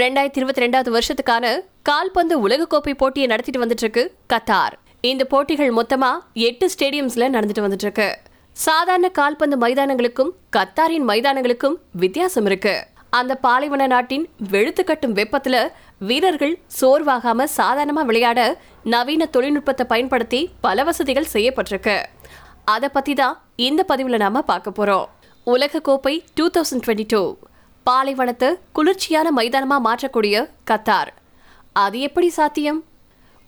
ரெண்டாயிரத்தி 0.00 0.38
இருபத்தி 0.40 0.62
ரெண்டாவது 0.62 0.90
வருஷத்துக்கான 0.94 1.46
கால்பந்து 1.82 2.34
உலகக்கோப்பை 2.44 2.92
போட்டியை 3.00 3.26
நடத்திட்டு 3.28 3.60
வந்துட்டு 3.62 3.84
இருக்கு 3.84 4.14
கத்தார். 4.32 4.74
இந்த 5.00 5.24
போட்டிகள் 5.24 5.72
மொத்தமா 5.78 6.10
எட்டு 6.32 6.66
ஸ்டேடியம்ஸ்ல 6.74 7.26
நடந்துட்டு 7.34 7.64
வந்துட்டு 7.64 7.86
இருக்கு 7.86 8.06
சாதாரண 8.52 9.08
கால்பந்து 9.08 9.58
மைதானங்களுக்கும் 9.64 10.30
கத்தாரின் 10.56 11.06
மைதானங்களுக்கும் 11.10 11.76
வித்தியாசம் 12.04 12.48
இருக்கு. 12.50 12.74
அந்த 13.10 13.36
பாலைவன 13.44 13.86
நாட்டின் 13.86 14.24
வெளுத்து 14.54 14.84
கட்டும் 14.84 15.14
வெப்பத்துல 15.20 15.68
வீரர்கள் 15.98 16.54
சோர்வாகாம 16.80 17.48
சாதாரணமா 17.58 18.04
விளையாட 18.10 18.40
நவீன 18.94 19.28
தொழில்நுட்பத்தை 19.36 19.86
பயன்படுத்தி 19.94 20.42
பல 20.60 20.82
வசதிகள் 20.90 21.32
செய்யப்பட்டிருக்கு. 21.32 21.98
அதை 22.64 22.88
பத்தி 22.88 23.14
தான் 23.14 23.38
இந்த 23.68 23.84
பதிவுல 23.88 24.24
நாம 24.26 24.42
பார்க்க 24.52 24.78
போறோம். 24.78 25.06
உலக 25.44 25.80
கோப்பை 25.80 26.16
டூ 26.34 26.44
தௌசண்ட் 26.56 26.84
டுவெண்ட்டி 26.86 27.06
டூ 27.06 27.22
பாலைவனத்தை 27.84 28.48
குளிர்ச்சியான 28.72 29.28
மைதானமா 29.36 29.76
மாற்றக்கூடிய 29.86 30.36
கத்தார். 30.70 31.10
அது 31.72 32.00
எப்படி 32.00 32.28
சாத்தியம்? 32.28 32.80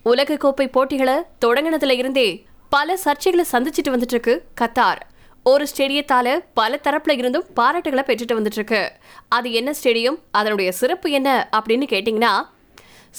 உலக 0.03 0.37
கோப்பை 0.37 0.69
போட்டிகளை 0.69 1.17
தொடங்கினதுல 1.45 1.97
இருந்தே 2.03 2.29
பல 2.69 2.97
சர்ச்சைகளை 3.05 3.45
சந்திச்சுட்டு 3.53 3.93
வந்துட்டு 3.95 4.15
இருக்கு 4.17 4.35
கத்தார். 4.61 5.01
ஒரு 5.43 5.67
ஸ்டேடியத்தால 5.71 6.29
பல 6.55 6.79
தரப்புல 6.83 7.15
இருந்தும் 7.19 7.47
பாராட்டுகளை 7.57 8.03
பெற்றுட்டு 8.07 8.37
வந்துட்டு 8.39 8.59
இருக்கு 8.61 8.93
அது 9.29 9.53
என்ன 9.53 9.71
ஸ்டேடியம்? 9.83 10.19
அதனுடைய 10.31 10.73
சிறப்பு 10.73 11.11
என்ன 11.11 11.49
அப்படின்னு 11.57 11.87
கேட்டிங்கன்னா 11.93 12.33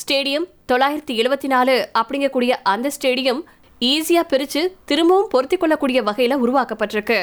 ஸ்டேடியம் 0.02 0.48
தொள்ளாயிரத்தி 0.72 1.13
எழுபத்தி 1.22 1.48
நாலு 1.48 1.90
அப்படிங்கக்கூடிய 2.00 2.54
அந்த 2.74 2.91
ஸ்டேடியம் 2.96 3.41
ஈஸியாக 3.80 4.32
பிரித்து 4.32 4.62
திரும்பவும் 4.86 5.32
பொருத்தி 5.32 5.58
கொள்ளக்கூடிய 5.58 6.02
வகையில் 6.04 6.41
உருவாக்கப்பட்டிருக்கு. 6.44 7.20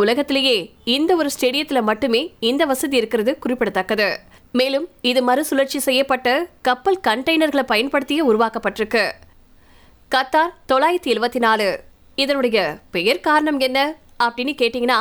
உலகத்திலேயே 0.00 0.58
இந்த 0.84 1.16
ஒரு 1.16 1.30
ஸ்டேடியத்துல 1.34 1.82
மட்டுமே 1.82 2.20
இந்த 2.40 2.64
வசதி 2.64 2.96
இருக்கிறது 2.96 3.38
குறிப்பிடத்தக்கது. 3.38 4.08
மேலும் 4.52 4.86
இது 5.00 5.22
மறுசுழற்சி 5.22 5.78
செய்யப்பட்ட 5.78 6.28
கப்பல் 6.62 6.98
கண்டெய்னர்களை 7.08 7.62
பயன்படுத்தியே 7.62 8.22
உருவாக்கப்பட்டிருக்கு. 8.30 9.04
கத்தார் 10.14 10.54
தொள்ளாயிரத்தி 10.72 11.10
எழுபத்தி 11.14 11.38
நாலு 11.38 11.68
இதனுடைய 12.14 12.78
பெயர் 12.90 13.20
காரணம் 13.20 13.58
என்ன 13.58 13.78
அப்படின்னு 14.24 14.54
கேட்டிங்கன்னா 14.62 14.98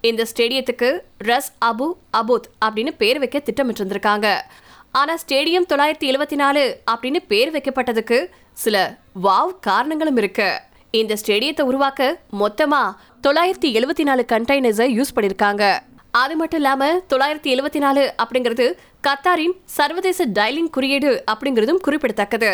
இந்த 0.00 0.26
ஸ்டேடியத்துக்கு 0.30 0.88
ரஸ் 1.18 1.52
அபு 1.64 1.88
அபுத் 2.16 2.48
அப்படின்னு 2.64 2.92
பேர் 2.96 3.18
வைக்க 3.18 3.42
திட்டமிட்டிருந்திருக்காங்க. 3.44 4.28
ஆனால் 4.90 5.20
ஸ்டேடியம் 5.24 5.68
தொள்ளாயிரத்தி 5.72 6.08
எழுபத்தி 6.12 6.34
நாலு 6.34 6.80
அப்படின்னு 6.90 7.20
பேர் 7.28 7.52
வைக்கப்பட்டதுக்கு 7.56 8.18
சில 8.52 8.76
வாவ் 9.22 9.58
காரணங்களும் 9.60 10.16
இருக்குது 10.16 10.60
இந்த 10.98 11.14
ஸ்டேடியத்தை 11.20 11.62
உருவாக்க 11.70 12.02
மொத்தமா 12.40 12.82
தொள்ளாயிரத்தி 13.26 13.68
எழுபத்தி 13.78 14.04
நாலு 14.08 14.22
கண்டெய்னர்ஸை 14.32 14.86
யூஸ் 14.98 15.14
பண்ணியிருக்காங்க 15.16 15.64
அது 16.10 16.34
மட்டும் 16.40 16.60
இல்லாம 16.60 16.88
தொள்ளாயிரத்தி 17.12 17.48
எழுபத்தி 17.54 17.80
நாலு 17.84 18.02
அப்படிங்கிறது 18.22 18.66
கத்தாரின் 19.06 19.56
சர்வதேச 19.78 20.26
டைலிங் 20.38 20.70
குறியீடு 20.70 21.10
அப்படிங்கிறதும் 21.32 21.82
குறிப்பிடத்தக்கது. 21.86 22.52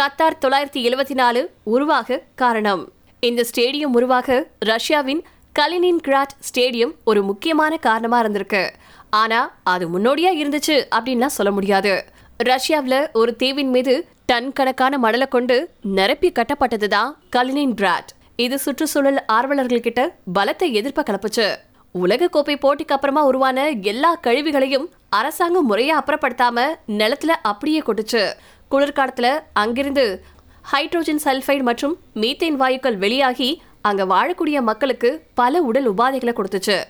கத்தார் 0.00 0.40
தொள்ளாயிரத்தி 0.44 0.80
எழுபத்தி 0.88 1.14
நாலு 1.14 1.42
உருவாக 1.74 2.18
காரணம். 2.34 2.82
இந்த 3.20 3.44
ஸ்டேடியம் 3.50 3.94
உருவாக 3.98 4.38
ரஷ்யாவின் 4.72 5.22
கலினின் 5.58 6.02
கிராட் 6.06 6.34
ஸ்டேடியம் 6.48 6.92
ஒரு 7.04 7.22
முக்கியமான 7.22 7.76
காரணமா 7.86 8.18
இருந்திருக்கு. 8.22 8.62
ஆனா 9.10 9.40
அது 9.74 9.84
முன்னோடியா 9.92 10.32
இருந்துச்சு 10.42 10.76
அப்படின்லாம் 10.96 11.36
சொல்ல 11.38 11.52
முடியாது. 11.52 11.94
ரஷ்யாவில் 12.38 13.10
ஒரு 13.12 13.36
தீவின் 13.36 13.70
மீது 13.70 14.06
டன் 14.26 14.52
கணக்கான 14.52 14.98
மணலை 14.98 15.26
கொண்டு 15.28 15.70
நிரப்பி 15.80 16.32
கட்டப்பட்டதுதான் 16.32 17.10
கலினின் 17.36 17.74
பிராட் 17.74 18.10
இது 18.36 18.58
சுற்றுச்சூழல் 18.58 19.20
ஆர்வலர்கள் 19.26 19.80
கிட்ட 19.80 20.16
பலத்தை 20.34 20.68
எதிர்ப்ப 20.72 21.02
கலப்புச்சு 21.02 21.46
உலக 21.92 22.28
கோப்பை 22.28 22.56
போட்டிக்கு 22.56 22.94
அப்புறமா 22.94 23.24
உருவான 23.24 23.68
எல்லா 23.68 24.18
கழிவுகளையும் 24.22 24.86
அரசாங்கம் 25.10 25.70
முறையா 25.70 25.94
அப்புறப்படுத்தாம 26.00 26.66
நிலத்துல 26.88 27.32
அப்படியே 27.42 27.80
கொட்டுச்சு. 27.80 28.32
குளிர்காலத்துல 28.70 29.40
அங்கிருந்து 29.52 30.24
ஹைட்ரோஜன் 30.72 31.22
சல்ஃபைடு 31.24 31.62
மற்றும் 31.62 31.96
மீத்தேன் 32.14 32.60
வாயுக்கள் 32.60 32.96
வெளியாகி 32.96 33.62
அங்க 33.80 34.04
வாழக்கூடிய 34.04 34.60
மக்களுக்கு 34.60 35.22
பல 35.34 35.62
உடல் 35.62 35.90
உபாதைகளை 35.90 36.32
கொடுத்துச்சு. 36.32 36.84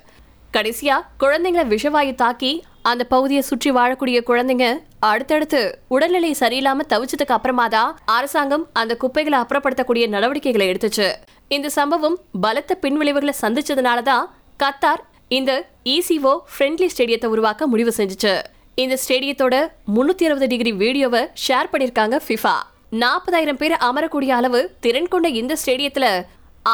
கடைசியா 0.57 0.97
குழந்தைங்களை 1.23 1.65
விஷவாயு 1.73 2.13
தாக்கி 2.23 2.51
அந்த 2.91 3.03
பகுதியை 3.13 3.43
சுற்றி 3.49 3.71
வாழக்கூடிய 3.77 4.19
குழந்தைங்க 4.29 4.67
அடுத்தடுத்து 5.09 5.61
உடல்நிலை 5.95 6.31
சரியில்லாம 6.41 6.85
தவிச்சதுக்கு 6.93 7.35
அப்புறமா 7.37 7.67
தான் 7.75 7.91
அரசாங்கம் 8.17 8.65
அந்த 8.81 8.93
குப்பைகளை 9.03 9.39
அப்புறப்படுத்தக்கூடிய 9.43 10.05
நடவடிக்கைகளை 10.15 10.67
எடுத்துச்சு. 10.73 11.09
இந்த 11.57 11.69
சம்பவம் 11.79 12.17
பலத்த 12.45 12.79
பின்விளைவுகளை 12.85 13.35
சந்திச்சதுனால 13.43 13.99
தான் 14.11 14.25
கத்தார் 14.63 15.03
இந்த 15.39 15.53
இசிஓ 15.95 16.35
ஃப்ரெண்ட்லி 16.53 16.89
ஸ்டேடியத்தை 16.95 17.31
உருவாக்க 17.35 17.67
முடிவு 17.73 17.93
செஞ்சுச்சு. 17.99 18.35
இந்த 18.85 18.95
ஸ்டேடியத்தோட 19.03 19.57
முன்னூத்தி 19.97 20.27
அறுபது 20.29 20.49
டிகிரி 20.53 20.73
வீடியோவை 20.85 21.23
ஷேர் 21.45 21.71
பண்ணிருக்காங்க 21.73 22.17
ஃபிஃபா 22.27 22.57
நாற்பதாயிரம் 23.03 23.61
பேர் 23.63 23.77
அமரக்கூடிய 23.89 24.33
அளவு 24.39 24.61
திறன் 24.85 25.13
கொண்ட 25.15 25.29
இந்த 25.41 25.55
ஸ்டேடியத்துல 25.63 26.09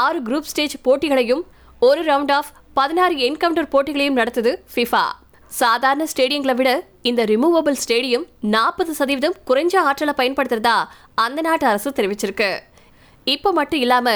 ஆறு 0.03 0.19
குரூப் 0.28 0.50
ஸ்டேஜ் 0.53 0.76
போட்டிகளையும் 0.87 1.44
ஒரு 1.82 2.00
ரவுண்ட் 2.09 2.32
ஆஃப் 2.38 2.50
பதினாறு 2.76 3.14
என்கவுண்டர் 3.26 3.70
போட்டிகளையும் 3.72 4.18
நடத்துது 4.18 4.52
ஃபிஃபா 4.72 5.02
சாதாரண 5.50 6.04
ஸ்டேடியங்களை 6.12 6.54
விட 6.58 6.70
இந்த 7.08 7.24
ரிமூவபிள் 7.30 7.76
ஸ்டேடியம் 7.82 8.24
நாற்பது 8.54 8.92
சதவீதம் 8.98 9.36
குறைஞ்ச 9.48 9.74
ஆற்றலை 9.88 10.14
பயன்படுத்துறதா 10.20 10.76
அந்த 11.24 11.40
நாட்டு 11.46 11.66
அரசு 11.70 11.90
தெரிவிச்சிருக்கு. 11.98 12.50
இப்போ 13.26 13.52
மட்டும் 13.58 13.82
இல்லாம 13.84 14.08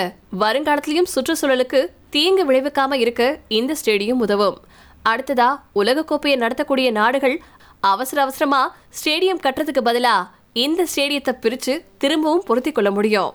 வருங்காலத்திலையும் 0.42 1.10
சுற்றுச்சூழலுக்கு 1.14 1.80
தீங்கு 2.14 2.44
விளைவிக்காம 2.50 2.98
இருக்க 3.04 3.22
இந்த 3.58 3.74
ஸ்டேடியம் 3.80 4.22
உதவும். 4.26 4.58
அடுத்ததா 5.12 5.50
உலகக்கோப்பையை 5.80 6.36
நடத்தக்கூடிய 6.44 6.90
நாடுகள் 7.00 7.36
அவசர 7.92 8.20
அவசரமா 8.26 8.62
ஸ்டேடியம் 9.00 9.42
கட்டுறதுக்கு 9.46 9.82
பதிலா 9.90 10.16
இந்த 10.66 10.86
ஸ்டேடியத்தை 10.92 11.34
பிரிச்சு 11.44 11.74
திரும்பவும் 12.04 12.46
பொருத்தி 12.50 12.72
கொள்ள 12.72 12.90
முடியும். 12.98 13.32